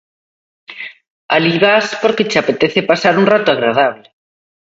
[1.35, 4.07] Alí vas porque che apetece pasar un rato agradable.